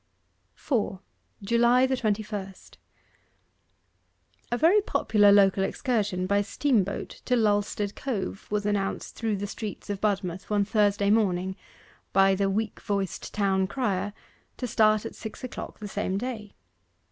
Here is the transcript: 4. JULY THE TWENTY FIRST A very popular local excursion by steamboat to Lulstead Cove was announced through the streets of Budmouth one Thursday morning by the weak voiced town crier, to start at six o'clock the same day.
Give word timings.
4. 0.55 0.99
JULY 1.43 1.85
THE 1.85 1.95
TWENTY 1.95 2.23
FIRST 2.23 2.79
A 4.51 4.57
very 4.57 4.81
popular 4.81 5.31
local 5.31 5.63
excursion 5.63 6.25
by 6.25 6.41
steamboat 6.41 7.21
to 7.25 7.35
Lulstead 7.35 7.93
Cove 7.95 8.49
was 8.49 8.65
announced 8.65 9.15
through 9.15 9.37
the 9.37 9.45
streets 9.45 9.91
of 9.91 10.01
Budmouth 10.01 10.49
one 10.49 10.65
Thursday 10.65 11.11
morning 11.11 11.55
by 12.13 12.33
the 12.33 12.49
weak 12.49 12.79
voiced 12.81 13.31
town 13.31 13.67
crier, 13.67 14.13
to 14.57 14.65
start 14.65 15.05
at 15.05 15.13
six 15.13 15.43
o'clock 15.43 15.77
the 15.77 15.87
same 15.87 16.17
day. 16.17 16.55